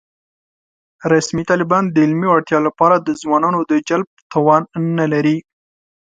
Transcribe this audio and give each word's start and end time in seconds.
رسمي 1.11 1.43
طالبان 1.51 1.83
د 1.89 1.95
علمي 2.05 2.27
وړتیا 2.29 2.59
له 2.65 2.71
پاره 2.79 2.97
د 3.01 3.09
ځوانانو 3.21 3.59
د 3.71 3.73
جلب 3.89 4.07
توان 4.33 4.61
نه 4.97 5.05
لري 5.13 5.37